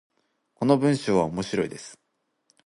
[0.55, 1.99] この文章は面白いです。